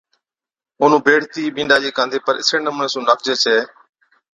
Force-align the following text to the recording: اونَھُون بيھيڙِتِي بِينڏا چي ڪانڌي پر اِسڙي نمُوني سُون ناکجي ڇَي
اونَھُون 0.79 1.01
بيھيڙِتِي 1.05 1.43
بِينڏا 1.55 1.77
چي 1.83 1.89
ڪانڌي 1.97 2.19
پر 2.25 2.35
اِسڙي 2.41 2.59
نمُوني 2.65 2.87
سُون 2.93 3.03
ناکجي 3.09 3.33
ڇَي 3.43 3.57